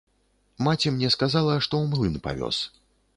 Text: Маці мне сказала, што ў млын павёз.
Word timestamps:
Маці 0.67 0.93
мне 0.95 1.11
сказала, 1.15 1.57
што 1.65 1.73
ў 1.83 1.91
млын 1.91 2.15
павёз. 2.27 2.63